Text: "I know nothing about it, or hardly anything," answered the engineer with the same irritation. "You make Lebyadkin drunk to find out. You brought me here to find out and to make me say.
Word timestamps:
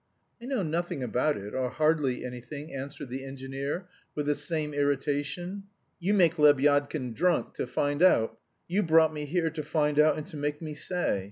"I 0.41 0.45
know 0.45 0.63
nothing 0.63 1.03
about 1.03 1.37
it, 1.37 1.53
or 1.53 1.69
hardly 1.69 2.25
anything," 2.25 2.73
answered 2.73 3.09
the 3.09 3.23
engineer 3.23 3.85
with 4.15 4.25
the 4.25 4.33
same 4.33 4.73
irritation. 4.73 5.65
"You 5.99 6.15
make 6.15 6.39
Lebyadkin 6.39 7.13
drunk 7.13 7.53
to 7.53 7.67
find 7.67 8.01
out. 8.01 8.39
You 8.67 8.81
brought 8.81 9.13
me 9.13 9.25
here 9.25 9.51
to 9.51 9.61
find 9.61 9.99
out 9.99 10.17
and 10.17 10.25
to 10.25 10.37
make 10.37 10.59
me 10.59 10.73
say. 10.73 11.19